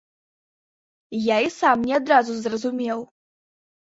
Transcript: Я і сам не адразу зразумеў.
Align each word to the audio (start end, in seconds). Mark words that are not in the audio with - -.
Я 1.25 1.37
і 1.47 1.51
сам 1.59 1.77
не 1.89 1.93
адразу 1.99 2.31
зразумеў. 2.39 2.99